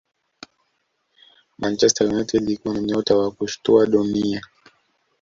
[1.57, 4.41] manchester united ilikuwa na nyota wa kushtua dunia